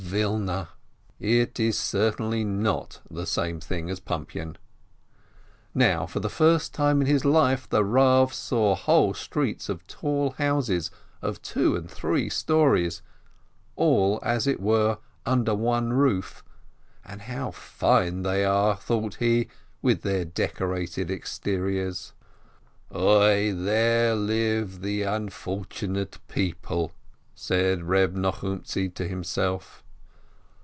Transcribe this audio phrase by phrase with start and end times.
[0.11, 0.67] Wilna!
[1.21, 4.57] It is certainly not the same thing as Pum pian.
[5.73, 10.31] Now, for the first time in his life, the Rav saw whole streets of tall
[10.31, 10.91] houses,
[11.21, 13.01] of two and three stories,
[13.77, 16.43] all as it were under one roof,
[17.05, 19.47] and how fine they are, thought he,
[19.81, 22.11] with their decorated exteriors!
[22.93, 26.91] "Oi, there live the unfortunate people!"
[27.33, 29.85] said Reb Nochumtzi to himself.